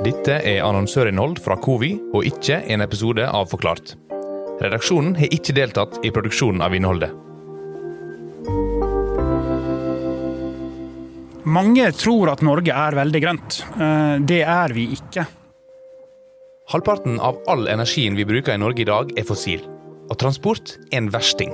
[0.00, 3.98] Dette er annonsørinnhold fra Covi, og ikke en episode av Forklart.
[4.60, 7.12] Redaksjonen har ikke deltatt i produksjonen av innholdet.
[11.44, 13.58] Mange tror at Norge er veldig grønt.
[13.76, 15.26] Eh, Det er vi ikke.
[16.72, 19.60] Halvparten av all energien vi bruker i Norge i dag, er fossil.
[20.08, 21.52] Og transport er en versting.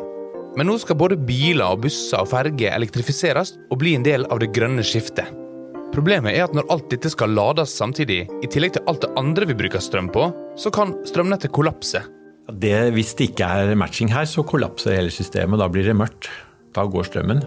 [0.56, 4.38] Men nå skal både biler, og busser og ferger elektrifiseres og bli en del av
[4.38, 5.45] det grønne skiftet.
[5.95, 9.48] Problemet er at når alt dette skal lades samtidig, i tillegg til alt det andre
[9.48, 12.02] vi bruker strøm på, så kan strømnettet kollapse.
[12.47, 15.59] Det, hvis det ikke er matching her, så kollapser hele systemet.
[15.59, 16.29] Da blir det mørkt.
[16.77, 17.43] Da går strømmen.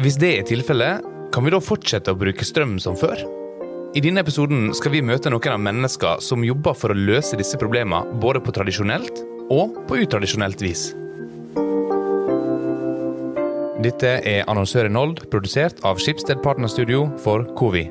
[0.00, 3.20] Hvis det er tilfellet, kan vi da fortsette å bruke strøm som før?
[3.90, 7.58] I denne episoden skal vi møte noen av mennesker som jobber for å løse disse
[7.58, 10.92] problemene både på tradisjonelt og på utradisjonelt vis.
[13.80, 17.86] Dette er Annonsørinnhold, produsert av Skipsted Partnerstudio for Covi.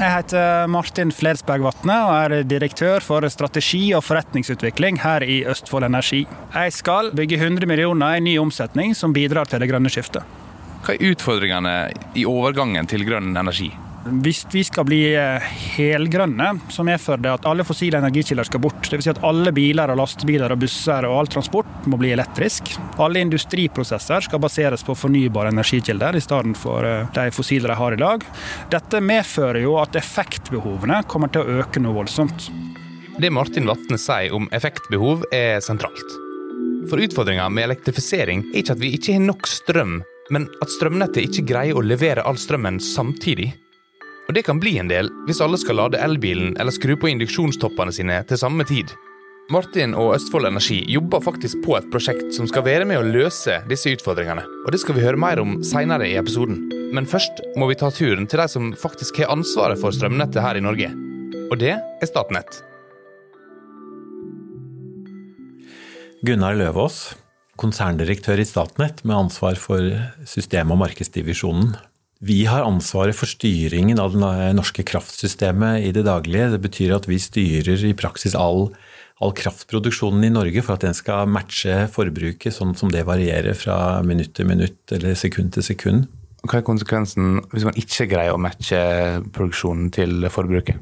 [0.00, 5.90] Jeg heter Martin Fledsberg Vatne og er direktør for strategi og forretningsutvikling her i Østfold
[5.90, 6.24] Energi.
[6.56, 10.24] Jeg skal bygge 100 millioner i ny omsetning som bidrar til det grønne skiftet.
[10.82, 11.76] Hva er utfordringene
[12.16, 13.68] i overgangen til grønn energi?
[14.02, 15.44] Hvis vi skal bli eh,
[15.76, 18.88] helgrønne, så medfører det at alle fossile energikilder skal bort.
[18.90, 19.04] Dvs.
[19.06, 22.72] Si at alle biler og lastebiler og busser og all transport må bli elektrisk.
[23.02, 27.94] Alle industriprosesser skal baseres på fornybare energikilder i stedet for eh, de fossile de har
[27.94, 28.26] i dag.
[28.74, 32.50] Dette medfører jo at effektbehovene kommer til å øke noe voldsomt.
[33.22, 36.18] Det Martin Vatne sier om effektbehov er sentralt.
[36.90, 40.00] For utfordringa med elektrifisering er ikke at vi ikke har nok strøm,
[40.34, 43.52] men at strømnettet ikke greier å levere all strømmen samtidig.
[44.28, 47.94] Og det kan bli en del hvis alle skal lade elbilen eller skru på induksjonstoppene
[47.94, 48.92] sine til samme tid.
[49.52, 53.58] Martin og Østfold Energi jobber faktisk på et prosjekt som skal være med å løse
[53.68, 54.44] disse utfordringene.
[54.64, 56.60] Og det skal vi høre mer om seinere i episoden.
[56.94, 60.60] Men først må vi ta turen til de som faktisk har ansvaret for strømnettet her
[60.60, 60.92] i Norge.
[61.50, 62.62] Og det er Statnett.
[66.22, 67.16] Gunnar Løvaas,
[67.58, 69.90] konserndirektør i Statnett med ansvar for
[70.24, 71.74] system- og markedsdivisjonen.
[72.22, 76.52] Vi har ansvaret for styringen av det norske kraftsystemet i det daglige.
[76.52, 78.68] Det betyr at vi styrer i praksis all,
[79.18, 83.76] all kraftproduksjonen i Norge for at den skal matche forbruket, sånn som det varierer fra
[84.06, 86.06] minutt til minutt eller sekund til sekund.
[86.46, 88.78] Hva er konsekvensen hvis man ikke greier å matche
[89.34, 90.78] produksjonen til forbruket?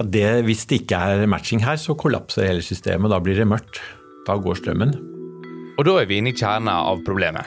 [0.00, 3.12] Ja, det, hvis det ikke er matching her, så kollapser hele systemet.
[3.12, 3.78] Da blir det mørkt.
[4.26, 4.96] Da går strømmen.
[5.78, 7.46] Og da er vi inne i kjernen av problemet.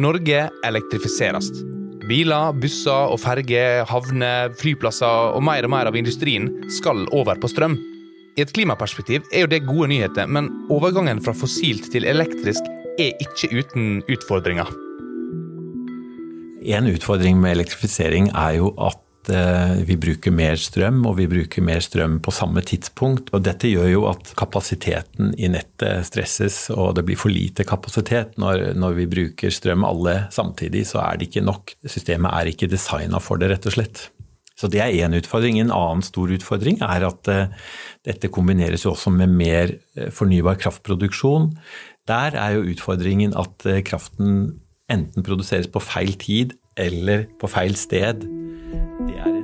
[0.00, 1.52] Norge elektrifiseres.
[2.10, 7.50] Biler, busser og ferger, havner, flyplasser og mer og mer av industrien skal over på
[7.52, 7.76] strøm.
[8.34, 12.66] I et klimaperspektiv er jo det gode nyheter, men overgangen fra fossilt til elektrisk
[12.98, 14.70] er ikke uten utfordringer.
[16.66, 18.98] En utfordring med elektrifisering er jo at
[19.28, 23.28] eh, vi bruker mer strøm, og vi bruker mer strøm på samme tidspunkt.
[23.36, 28.38] Og dette gjør jo at kapasiteten i nettet stresses, og det blir for lite kapasitet.
[28.40, 31.74] Når, når vi bruker strøm alle samtidig, så er det ikke nok.
[31.84, 34.06] Systemet er ikke designa for det, rett og slett.
[34.56, 35.60] Så det er én utfordring.
[35.60, 37.68] En annen stor utfordring er at uh,
[38.04, 41.54] dette kombineres jo også med mer uh, fornybar kraftproduksjon.
[42.08, 44.60] Der er jo utfordringen at kraften
[44.90, 48.26] enten produseres på feil tid eller på feil sted.
[48.70, 49.40] Er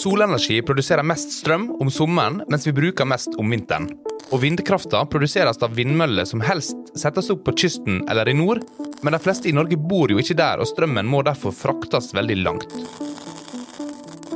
[0.00, 3.88] Solenergi produserer mest strøm om sommeren, mens vi bruker mest om vinteren.
[4.30, 8.62] Og vindkrafta produseres av vindmøller som helst settes opp på kysten eller i nord,
[9.02, 12.38] men de fleste i Norge bor jo ikke der, og strømmen må derfor fraktes veldig
[12.44, 12.76] langt.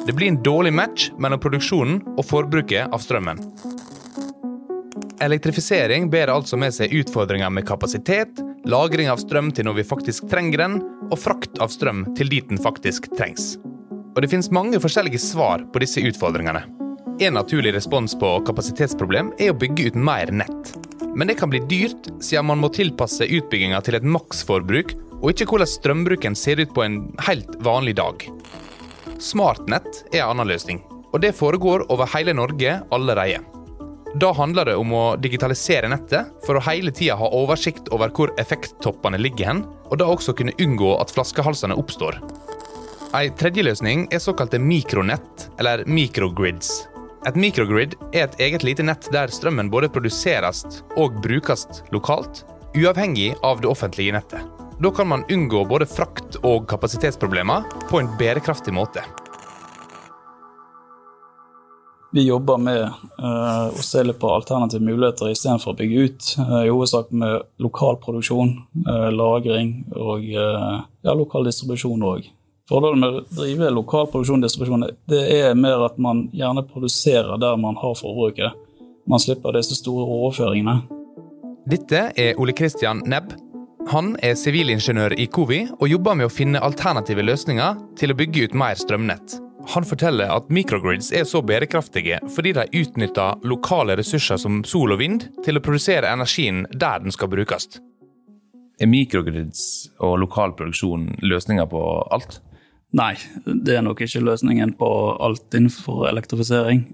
[0.05, 3.41] Det blir en dårlig match mellom produksjonen og forbruket av strømmen.
[5.25, 10.27] Elektrifisering bærer altså med seg utfordringer med kapasitet, lagring av strøm til når vi faktisk
[10.33, 13.55] trenger den, og frakt av strøm til dit den faktisk trengs.
[14.15, 16.63] Og det finnes mange forskjellige svar på disse utfordringene.
[17.23, 20.75] En naturlig respons på kapasitetsproblem er å bygge ut mer nett.
[21.15, 25.47] Men det kan bli dyrt, siden man må tilpasse utbygginga til et maksforbruk, og ikke
[25.51, 28.27] hvordan strømbruken ser ut på en helt vanlig dag.
[29.23, 33.43] Smartnett er en annen løsning, og det foregår over hele Norge allerede.
[34.19, 38.31] Da handler det om å digitalisere nettet for å hele tida ha oversikt over hvor
[38.39, 42.21] effekttoppene ligger hen, og da også kunne unngå at flaskehalsene oppstår.
[43.15, 46.89] Ei tredje løsning er såkalte mikronett, eller microgrids.
[47.29, 50.65] Et microgrid er et eget lite nett der strømmen både produseres
[50.99, 51.63] og brukes
[51.95, 52.43] lokalt,
[52.75, 54.43] uavhengig av det offentlige nettet.
[54.83, 59.07] Da kan man unngå både frakt- og kapasitetsproblemer på en bærekraftig måte.
[62.11, 66.37] Vi jobber med uh, å se litt på alternative muligheter istedenfor å bygge ut.
[66.43, 68.57] Uh, I hovedsak med lokal produksjon,
[68.89, 72.35] uh, lagring og ja, lokal distribusjon òg.
[72.65, 77.37] Fordelen med å drive lokal produksjon og distribusjon det er mer at man gjerne produserer
[77.37, 78.55] der man har forbruket.
[79.05, 80.79] Man slipper disse store overføringene.
[81.69, 83.35] Dette er Ole Kristian Nebb.
[83.91, 88.47] Han er sivilingeniør i Covi og jobber med å finne alternative løsninger til å bygge
[88.47, 89.37] ut mer strømnett.
[89.75, 95.03] Han forteller at microgrids er så bærekraftige fordi de utnytter lokale ressurser som sol og
[95.05, 97.69] vind til å produsere energien der den skal brukes.
[98.81, 102.41] Er microgrids og lokal produksjon løsninger på alt?
[102.95, 103.15] Nei,
[103.45, 104.89] det er nok ikke løsningen på
[105.25, 106.85] alt innenfor elektrifisering.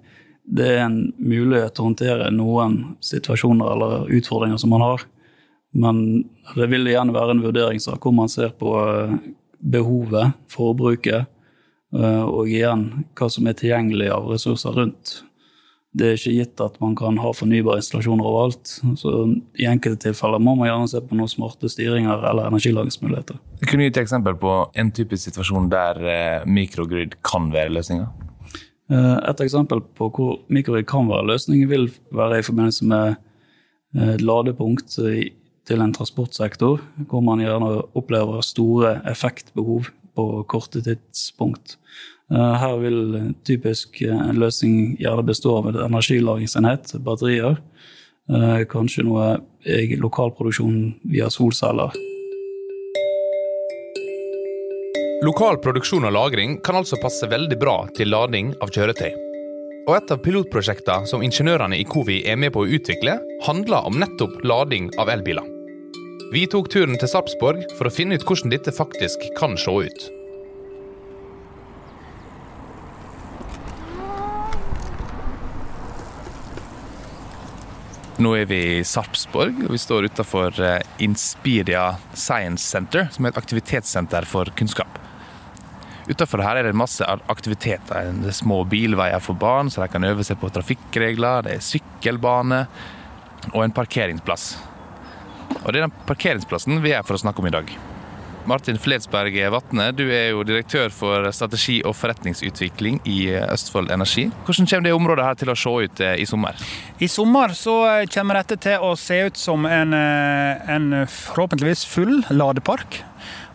[0.50, 5.04] Det er en mulighet til å håndtere noen situasjoner eller utfordringer som man har.
[5.76, 6.00] Men
[6.56, 8.72] det vil igjen være en vurderingssak hvor man ser på
[9.60, 11.28] behovet, forbruket,
[11.90, 12.84] Eh, og igjen
[13.18, 15.20] hva som er tilgjengelig av ressurser rundt.
[15.90, 18.76] Det er ikke gitt at man kan ha fornybare installasjoner overalt.
[19.00, 19.14] Så
[19.58, 23.40] I enkelte tilfeller må man gjerne se på noen smarte styringer eller energilagringsmuligheter.
[23.64, 28.06] Kunne du gitt et eksempel på en typisk situasjon der eh, mikrogrid kan være løsninga?
[28.90, 33.18] Eh, et eksempel på hvor mikrogrid kan være løsningen, vil være i forbindelse med
[33.98, 36.78] et ladepunkt til en transportsektor,
[37.10, 41.74] hvor man gjerne opplever store effektbehov på korte tidspunkt.
[42.30, 43.00] Eh, her vil
[43.46, 47.58] typisk en løsning gjerne bestå av en energilagringsenhet, batterier.
[48.30, 49.40] Eh, kanskje noe
[50.00, 50.76] lokalproduksjon
[51.10, 51.90] via solceller.
[55.20, 59.10] Lokal produksjon og lagring kan altså passe veldig bra til lading av kjøretøy.
[59.88, 63.98] Og Et av pilotprosjektene som ingeniørene i Covi er med på å utvikle, handler om
[64.00, 65.44] nettopp lading av elbiler.
[66.32, 70.19] Vi tok turen til Sarpsborg for å finne ut hvordan dette faktisk kan se ut.
[78.20, 83.32] Nå er vi i Sarpsborg, og vi står utenfor eh, Inspiria Science Center, som er
[83.32, 84.98] et aktivitetssenter for kunnskap.
[86.10, 88.10] Utafor her er det masse aktiviteter.
[88.20, 91.46] Det er små bilveier for barn, så de kan øve seg på trafikkregler.
[91.46, 92.60] Det er sykkelbane
[93.54, 94.50] og en parkeringsplass.
[95.62, 97.72] Og Det er den parkeringsplassen vi er for å snakke om i dag.
[98.48, 104.28] Martin Fledsberg Vatne, du er jo direktør for strategi og forretningsutvikling i Østfold Energi.
[104.46, 106.56] Hvordan kommer det området her til å se ut eh, i sommer?
[106.98, 111.84] I sommer så eh, kommer dette til å se ut som en, eh, en forhåpentligvis
[111.90, 113.02] full ladepark.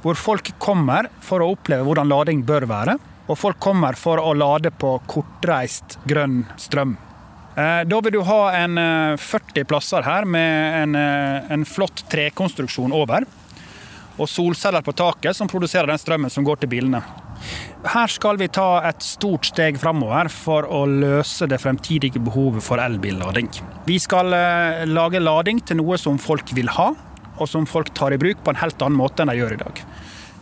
[0.06, 3.00] Hvor folk kommer for å oppleve hvordan lading bør være.
[3.26, 6.94] Og folk kommer for å lade på kortreist grønn strøm.
[7.56, 8.76] Eh, da vil du ha en
[9.16, 13.24] 40 eh, plasser her med en, eh, en flott trekonstruksjon over.
[14.16, 17.02] Og solceller på taket som produserer den strømmen som går til bilene.
[17.86, 22.82] Her skal vi ta et stort steg framover for å løse det fremtidige behovet for
[22.82, 23.52] elbillading.
[23.86, 24.32] Vi skal
[24.88, 26.94] lage lading til noe som folk vil ha,
[27.36, 29.62] og som folk tar i bruk på en helt annen måte enn de gjør i
[29.62, 29.82] dag.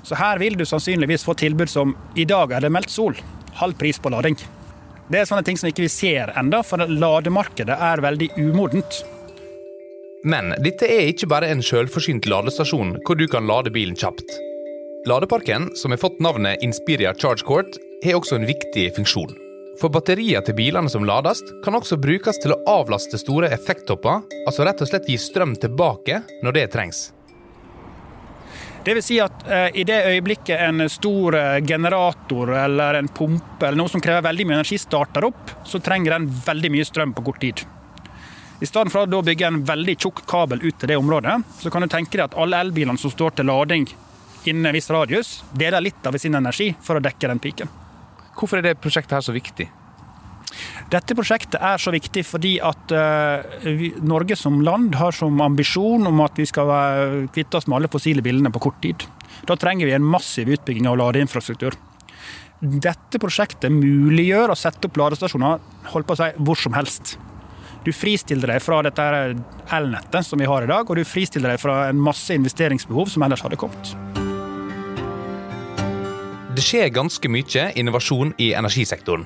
[0.03, 3.15] Så her vil du sannsynligvis få tilbud som i dag er det meldt sol,
[3.59, 4.37] halv pris på lading.
[5.07, 9.01] Det er sånne ting som ikke vi ser enda, for lademarkedet er veldig umodent.
[10.23, 14.37] Men dette er ikke bare en selvforsynt ladestasjon hvor du kan lade bilen kjapt.
[15.09, 17.75] Ladeparken, som har fått navnet Inspiria Charge Court,
[18.05, 19.33] har også en viktig funksjon.
[19.81, 24.63] For batterier til bilene som lades, kan også brukes til å avlaste store effekttopper, altså
[24.63, 27.09] rett og slett gi strøm tilbake når det trengs.
[28.83, 33.67] Det vil si at eh, i det øyeblikket en stor eh, generator eller en pumpe
[33.67, 37.15] eller noe som krever veldig mye energi, starter opp, så trenger den veldig mye strøm
[37.15, 37.63] på kort tid.
[38.63, 41.83] I stedet for å bygge en veldig tjukk kabel ut til det området, så kan
[41.83, 43.89] du tenke deg at alle elbilene som står til lading
[44.47, 47.71] innen en viss radius, deler litt av sin energi for å dekke den piken.
[48.37, 49.67] Hvorfor er det prosjektet her så viktig?
[50.93, 56.07] Dette prosjektet er så viktig fordi at uh, vi, Norge som land har som ambisjon
[56.07, 59.03] om at vi skal kvitte oss med alle fossile bilene på kort tid.
[59.49, 61.75] Da trenger vi en massiv utbygging av ladeinfrastruktur.
[62.63, 65.59] Dette prosjektet muliggjør å sette opp ladestasjoner
[65.91, 67.17] holdt på å si, hvor som helst.
[67.83, 69.05] Du fristiller deg fra dette
[69.75, 73.25] elnettet som vi har i dag, og du fristiller deg fra en masse investeringsbehov som
[73.27, 73.93] ellers hadde kommet.
[76.53, 79.25] Det skjer ganske mye innovasjon i energisektoren.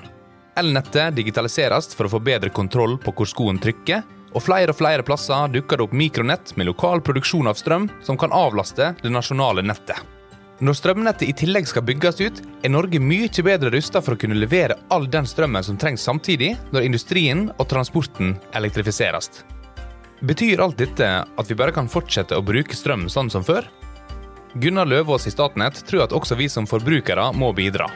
[0.58, 4.02] Elnettet digitaliseres for å få bedre kontroll på hvor skoen trykker,
[4.34, 8.18] og flere og flere plasser dukker det opp mikronett med lokal produksjon av strøm som
[8.20, 10.17] kan avlaste det nasjonale nettet.
[10.58, 14.34] Når strømnettet i tillegg skal bygges ut, er Norge mye bedre rusta for å kunne
[14.34, 19.30] levere all den strømmen som trengs samtidig, når industrien og transporten elektrifiseres.
[20.26, 23.70] Betyr alt dette at vi bare kan fortsette å bruke strøm sånn som før?
[24.58, 27.86] Gunnar Løvaas i Statnett tror at også vi som forbrukere må bidra.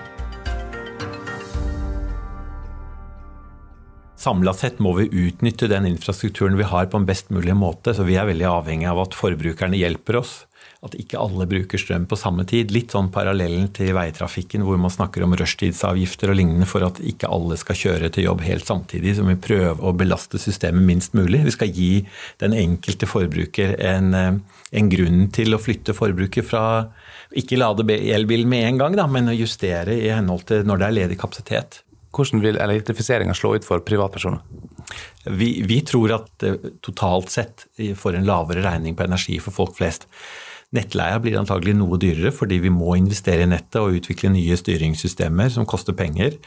[4.23, 7.91] Samla sett må vi utnytte den infrastrukturen vi har på en best mulig måte.
[7.91, 10.43] Så vi er veldig avhengig av at forbrukerne hjelper oss.
[10.83, 12.73] at ikke alle bruker strøm på samme tid.
[12.75, 17.31] Litt sånn parallellen til veitrafikken hvor man snakker om rushtidsavgifter og lignende for at ikke
[17.31, 19.15] alle skal kjøre til jobb helt samtidig.
[19.15, 21.45] Så vi prøver å belaste systemet minst mulig.
[21.47, 21.93] Vi skal gi
[22.43, 26.65] den enkelte forbruker en, eh, en grunn til å flytte forbruket fra
[27.31, 30.87] ikke lade elbilen med en gang, da, men å justere i henhold til når det
[30.89, 31.83] er ledig kapasitet.
[32.13, 34.43] Hvordan vil elektrifiseringa slå ut for privatpersoner?
[35.25, 36.45] Vi, vi tror at
[36.85, 37.67] totalt sett
[37.97, 40.09] får en lavere regning på energi for folk flest.
[40.73, 45.53] Nettleia blir antagelig noe dyrere fordi vi må investere i nettet og utvikle nye styringssystemer
[45.53, 46.39] som koster penger.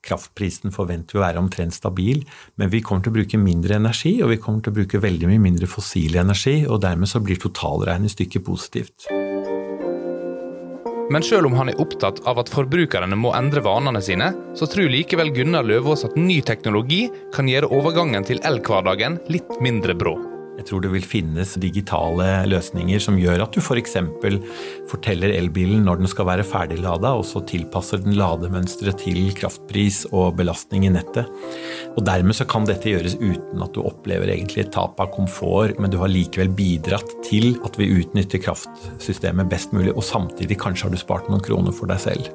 [0.00, 2.22] Kraftprisen forventer vi å være omtrent stabil,
[2.56, 5.28] men vi kommer til å bruke mindre energi, og vi kommer til å bruke veldig
[5.28, 9.10] mye mindre fossil energi, og dermed så blir totalregnestykket positivt.
[11.10, 14.92] Men selv om han er opptatt av at forbrukerne må endre vanene sine, så tror
[14.92, 20.29] likevel Gunnar Løvaas at ny teknologi kan gjøre overgangen til elhverdagen litt mindre brå.
[20.58, 23.96] Jeg tror det vil finnes digitale løsninger som gjør at du f.eks.
[24.20, 24.36] For
[24.90, 30.36] forteller elbilen når den skal være ferdiglada, og så tilpasser den lademønsteret til kraftpris og
[30.40, 31.30] belastning i nettet.
[31.94, 35.92] Og Dermed så kan dette gjøres uten at du opplever egentlig tap av komfort, men
[35.92, 40.94] du har likevel bidratt til at vi utnytter kraftsystemet best mulig, og samtidig kanskje har
[40.94, 42.30] du spart noen kroner for deg selv.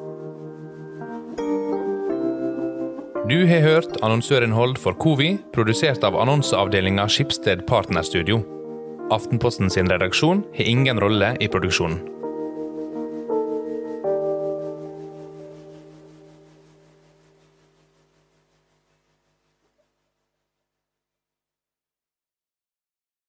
[3.26, 8.38] Du har hørt annonsørinnhold for Covi, produsert av annonseavdelinga Skipsted Partnerstudio.
[9.10, 12.15] Aftenposten sin redaksjon har ingen rolle i produksjonen.